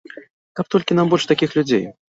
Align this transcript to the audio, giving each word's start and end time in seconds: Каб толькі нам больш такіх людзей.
Каб 0.59 0.65
толькі 0.77 0.97
нам 1.01 1.07
больш 1.15 1.31
такіх 1.35 1.49
людзей. 1.61 1.85